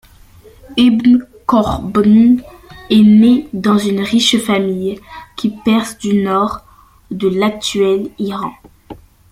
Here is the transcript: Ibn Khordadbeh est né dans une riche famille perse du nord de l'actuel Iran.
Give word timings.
Ibn 0.77 1.23
Khordadbeh 1.45 2.43
est 2.89 3.03
né 3.03 3.47
dans 3.53 3.77
une 3.77 3.99
riche 3.99 4.39
famille 4.39 4.99
perse 5.63 5.99
du 5.99 6.23
nord 6.23 6.65
de 7.11 7.27
l'actuel 7.27 8.09
Iran. 8.17 8.51